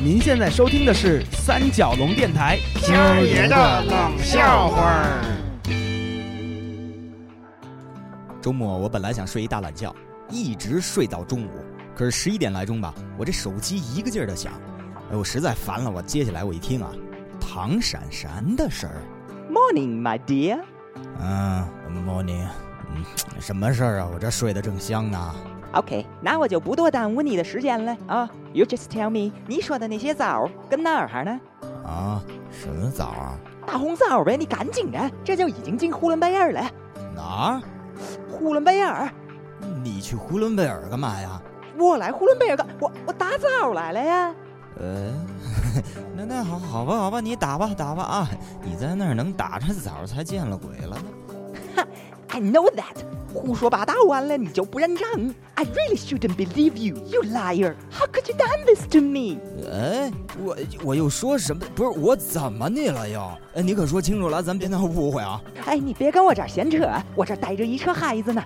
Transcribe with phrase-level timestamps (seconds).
[0.00, 5.24] 您现在收听的是三角龙电台今儿爷的冷笑话儿。
[8.40, 9.92] 周末我本来想睡一大懒觉，
[10.30, 11.50] 一直睡到中午，
[11.96, 14.52] 可是十一点来钟吧，我这手机一个劲儿的响，
[15.10, 16.92] 哎，我实在烦了，我接下来我一听啊，
[17.40, 19.02] 唐闪闪的事儿。
[19.50, 20.60] Morning, my dear。
[21.20, 21.68] 嗯
[22.06, 22.46] ，morning，
[22.94, 23.04] 嗯，
[23.40, 24.08] 什么事儿啊？
[24.14, 25.34] 我这睡得正香呢。
[25.72, 28.30] OK，那我就不多耽误你的时间了啊。
[28.52, 31.40] You just tell me，你说的那些枣跟哪儿呢？
[31.84, 33.38] 啊，什么枣啊？
[33.66, 36.62] 大红枣呗，你赶紧的，这就已经进呼伦贝尔了。
[37.14, 37.62] 哪儿？
[38.30, 39.08] 呼伦贝尔，
[39.82, 41.40] 你去呼伦贝尔干嘛呀？
[41.78, 44.34] 我来呼伦贝尔干，我我打枣来了呀。
[44.80, 45.12] 呃，
[46.16, 48.28] 那那好好吧好吧，你打吧打吧啊！
[48.62, 51.84] 你在那儿能打着枣才见了鬼了呢。
[52.28, 53.04] I know that，
[53.38, 55.08] 胡说八道完了你就不认账。
[55.54, 57.74] I really shouldn't believe you, you liar.
[57.90, 59.38] How could you done this to me？
[59.72, 60.12] 哎，
[60.44, 61.64] 我我又说什么？
[61.74, 63.20] 不是我怎么你了又？
[63.54, 65.40] 哎，你可说清楚了，咱别闹误会啊！
[65.64, 68.42] 哎，你别跟我这儿闲扯，我这儿带着一车孩子呢。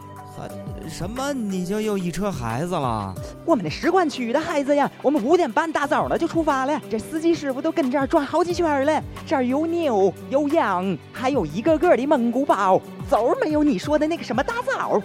[0.92, 1.32] 还什么？
[1.32, 3.14] 你就又一车孩子了？
[3.46, 6.78] 我们的使馆区的孩子呀，我们五点半大早的就出发了。
[6.90, 15.00] 这司机师傅都跟这儿转好几圈了，这儿有牛有羊，还有一个个的蒙古包，走没有你说的那个什么大枣。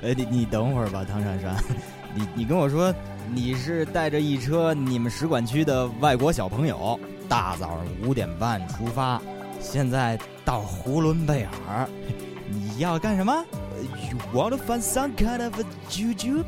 [0.00, 1.56] 呃， 你你等会儿吧，唐珊珊，
[2.14, 2.94] 你你跟我说
[3.34, 9.20] 你是带着一车你们使馆区的外国小朋友，大早上五点半出发，
[9.60, 11.88] 现在到呼伦贝尔，
[12.48, 16.44] 你要干什么呃？You want to find some kind of a juju?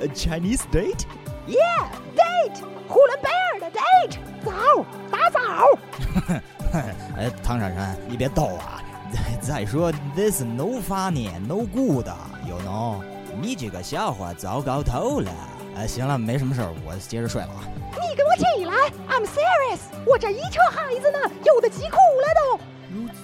[0.00, 1.06] a Chinese date?
[1.46, 5.38] Yeah, date，呼伦贝尔的 date，枣大枣。
[7.16, 8.82] 哎，唐珊珊，你别逗啊！
[9.40, 12.06] 再说，this no funny, no good,
[12.46, 13.02] you know？
[13.40, 15.30] 你这个笑话糟糕透了。
[15.76, 17.64] 哎，行了，没什么事儿，我接着睡了啊。
[17.94, 18.74] 你给我起来
[19.08, 22.51] ！I'm serious，我这一车孩子呢，有的急哭了都。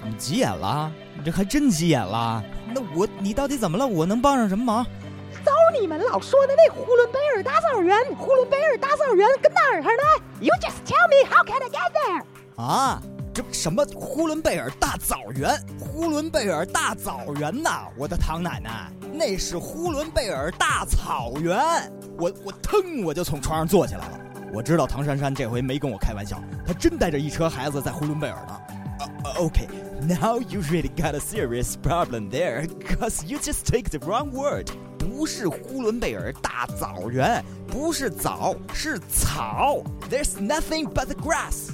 [0.02, 0.90] 哟，你急眼了？
[1.16, 2.42] 你这还真急眼了？
[2.74, 3.86] 那我，你到底怎么了？
[3.86, 4.84] 我能帮上什么忙？
[5.44, 9.88] 枣你们老说的那呼伦贝尔大草原，呼伦贝尔大草原跟哪儿呢
[10.40, 12.62] ？You just tell me how can I get there？
[12.62, 13.00] 啊，
[13.32, 15.50] 这什么呼伦贝尔大草原？
[15.78, 17.86] 呼伦贝尔大草原呐！
[17.96, 21.56] 我的唐奶奶，那是呼伦贝尔大草原。
[22.18, 24.20] 我我腾我就从床上坐起来了。
[24.52, 28.60] 我知道唐珊珊这回没跟我开玩笑，她真带着一车孩子在呼伦贝尔呢。
[29.37, 29.67] Uh, okay,
[30.01, 34.69] now you really got a serious problem there, cause you just take the wrong word.
[34.97, 39.83] 不是呼伦贝尔大枣园，不是枣，是草。
[40.09, 41.71] There's nothing but the grass.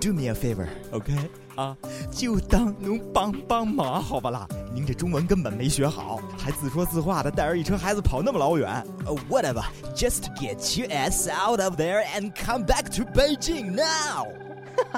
[0.00, 1.12] Do me a favor, OK？
[1.56, 1.76] 啊，
[2.12, 4.46] 就当能帮帮忙，好吧啦。
[4.72, 8.84] 您这中文根本没学好，还自说自话的带着一车孩子跑那么老远。
[9.04, 9.64] Uh, whatever,
[9.96, 14.26] just get your ass out of there and come back to Beijing now.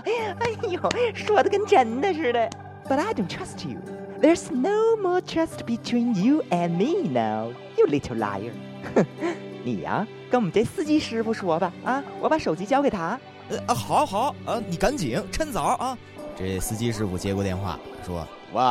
[0.03, 0.79] 哎呦，
[1.13, 2.49] 说的跟真的似的。
[2.87, 3.79] But I don't trust you.
[4.21, 8.51] There's no more trust between you and me now, you little liar.
[8.95, 9.05] 哼，
[9.63, 13.19] 你呀，跟我们这司机师傅说吧，啊，我把手机交给他。
[13.49, 15.97] 呃啊，好好啊，你赶紧趁早啊。
[16.37, 18.61] 这司机师傅接过电话说喂，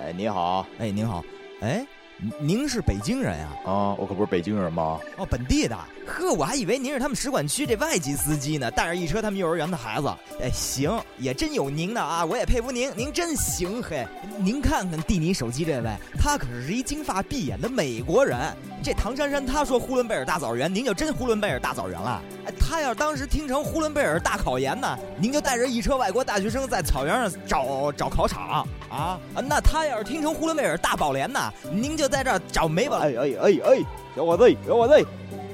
[0.00, 1.24] 哎，你好，：“哎，您好，
[1.60, 1.86] 哎，
[2.18, 5.00] 您您是北京人啊、啊，我可不是北京人吗？
[5.16, 5.76] 哦，本地的。
[6.06, 10.08] 呵，我还以为您是他们使馆区这外籍司机呢，带着一车他们幼儿园的孩子。
[10.40, 14.06] 哎，行，也真有您的啊，我也佩服您，您真行嘿。
[14.38, 18.38] 您看看递你手机这位，他可是一金发碧眼的美国人。
[18.82, 22.22] 这唐珊珊她说呼伦贝尔大枣园，您就真呼伦贝尔大枣园了。
[22.44, 29.20] 哎，他要当时听成呼伦贝尔大考研呢，您就带着一车外国大学生在草原上找找考场啊啊！
[29.48, 32.98] 那他要是听成呼伦贝尔大宝莲呢，您就就在这儿找没吧。
[33.00, 33.84] 哎哎哎哎，
[34.14, 35.06] 小伙子，小伙子，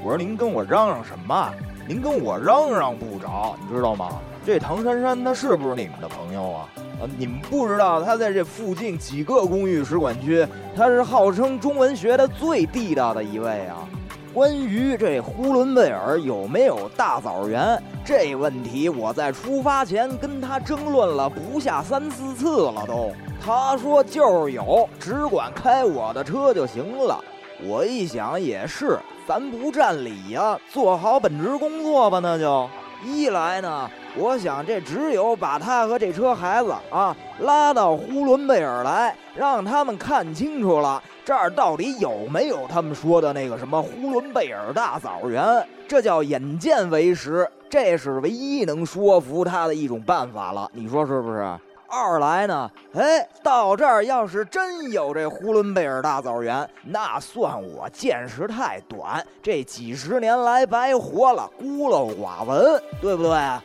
[0.03, 1.49] 我说您跟我嚷嚷什么？
[1.87, 4.19] 您跟我嚷嚷不着，你知道吗？
[4.45, 6.69] 这唐珊珊她是不是你们的朋友啊？
[7.01, 10.45] 啊，你们不知道，她在这附近几个公寓使馆区，
[10.77, 13.87] 她是号称中文学的最地道的一位啊。
[14.33, 23.11] 关于这呼伦贝尔有没有大枣园这问题，我在出发前跟他争论了不下三四次了都。
[23.45, 27.19] 他说就是有，只管开我的车就行了。
[27.63, 32.71] 我一想也是，咱不占理呀，做好本职工作吧，那就。
[33.05, 50.71] 一来呢，我想这只有把他和这车孩子啊拉到呼伦贝尔来，让他们看清楚了这儿到底有没有他们说的那个什么呼伦贝尔大枣园，这叫眼见为实，这是唯一能说服他的一种办法了。
[50.73, 51.59] 你说是不是？
[51.91, 63.33] 二来呢，哎，到这儿要是真有这呼伦贝尔大枣园，那算我见识太短，这几十年来白活了，孤陋寡闻，对不对？
[63.33, 63.63] 呃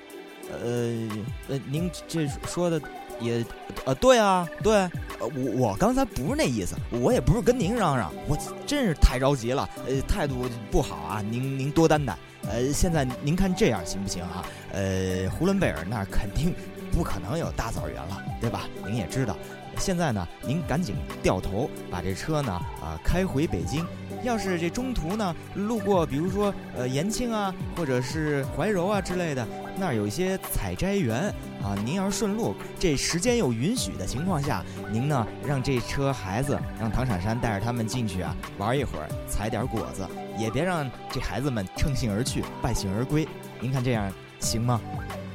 [1.50, 2.81] 呃，您这说的
[3.19, 3.45] 也，
[3.86, 4.89] 呃，对啊，对，呃，
[5.36, 8.36] 我我刚才不是那意思，我也不是跟您嚷嚷，我
[8.66, 12.18] 真是太着急了，呃，态度不好啊，您您多担待。
[12.50, 14.45] 呃，现在您看这样行不行啊？
[14.72, 16.54] 呃，呼伦贝尔那肯定。
[16.95, 18.62] 不可能有大枣园了，对吧？
[18.86, 19.36] 您也知道，
[19.77, 23.86] 现在呢，您赶紧掉头把这车呢啊开回北京。
[24.24, 29.45] 要是这中途呢路过，比如说呃延庆啊，或者是怀柔啊之类的，
[29.77, 31.25] 那儿有一些采摘园
[31.62, 31.75] 啊。
[31.83, 40.07] 您要是顺路，这时间又允许的情况下，您呢让这车孩子让唐闪闪带着他们进去啊玩一会儿，采点果子，
[40.39, 43.27] 也别让这孩子们乘兴而去，败兴而归。
[43.59, 44.09] 您看这样
[44.39, 44.80] 行吗？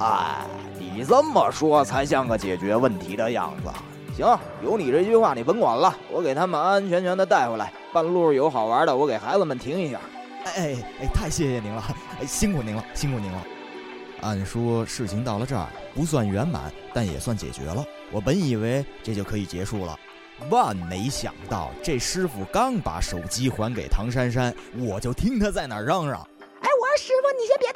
[0.00, 0.44] 哎。
[0.78, 3.70] 你这么说才像个解决问题的样子。
[4.16, 4.26] 行，
[4.62, 7.72] 有你这句话，你甭管了，我给他们安安全全的带回来。
[7.92, 10.00] 半路有好玩的，我给孩子们停一下。
[10.44, 11.82] 哎哎哎，太谢谢您了，
[12.26, 13.42] 辛苦您了，辛苦您了。
[14.22, 17.84] 按说事情到了这儿不算圆满，但也算解决了。
[18.10, 19.98] 我本以为这就可以结束了，
[20.50, 26.20] 万没想到这师傅刚把手机还给唐珊珊，我就听他在那嚷嚷
[26.60, 27.68] ：“哎，我说师傅，你先别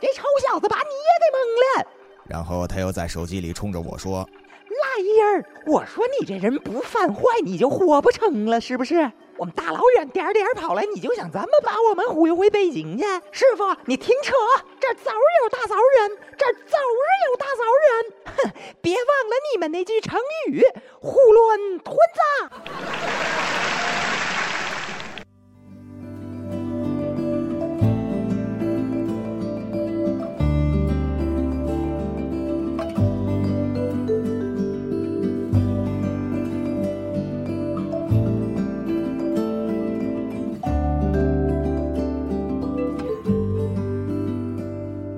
[0.00, 1.90] 这臭小子把你也给蒙了。”
[2.28, 4.28] 然后他又在手机里冲着我说
[4.68, 9.12] ：“赖人儿，我说你这人不犯坏，你就活不成了，是不是？
[9.36, 13.04] 我们大老远点点跑来，你就想这么把我们忽悠回北京去？
[13.32, 14.32] 师傅，你停车，
[14.78, 15.10] 这早
[15.42, 18.12] 有大枣人，这早日有大枣人。
[18.36, 18.50] 哼，
[18.80, 20.62] 别忘了你们那句成语
[21.02, 22.54] ‘囫囵吞枣’。”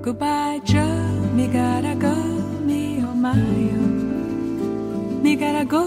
[0.07, 1.19] Goodbye, Joe.
[1.35, 2.15] Me gotta go,
[2.63, 5.21] me oh my oh.
[5.21, 5.85] Me gotta go,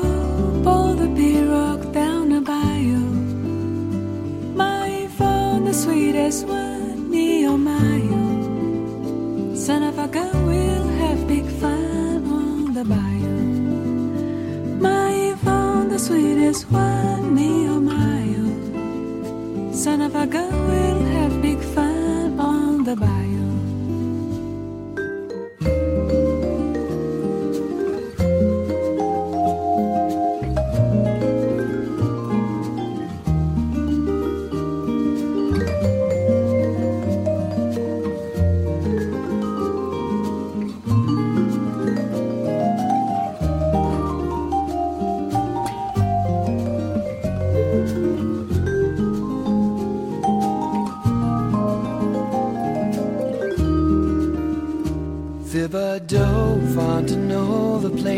[0.62, 2.98] pull the pirogue down the bayou.
[4.54, 7.99] My phone, the sweetest one, me oh my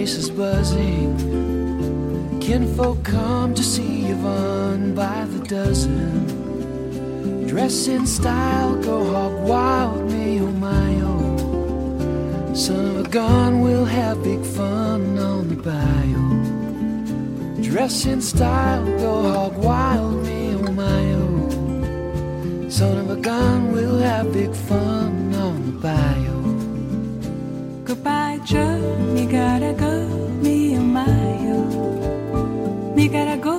[0.03, 1.17] place is buzzing.
[2.41, 6.27] Kinfolk come to see Yvonne by the dozen.
[7.47, 12.53] Dress in style, go hog wild, me oh my oh.
[12.53, 17.63] Son of a gun, we'll have big fun on the bayou.
[17.63, 22.69] Dress in style, go hog wild, me oh my oh.
[22.69, 24.92] Son of a gun, we'll have big fun.
[27.93, 28.81] Goodbye, Joe.
[29.13, 30.09] Me gotta go,
[30.41, 31.05] me and my
[31.45, 31.61] you.
[32.97, 33.52] Me gotta go,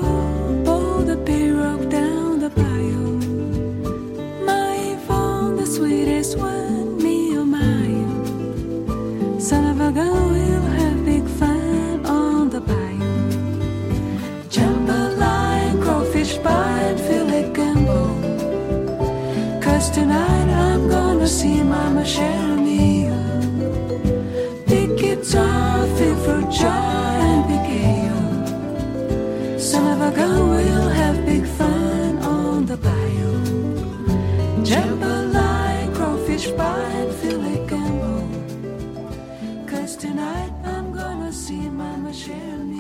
[42.24, 42.73] chimney.